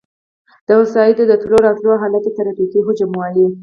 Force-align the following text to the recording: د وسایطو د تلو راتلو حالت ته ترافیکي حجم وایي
د 0.67 0.69
وسایطو 0.81 1.23
د 1.27 1.33
تلو 1.41 1.55
راتلو 1.65 1.99
حالت 2.01 2.21
ته 2.25 2.31
ترافیکي 2.37 2.79
حجم 2.85 3.09
وایي 3.15 3.45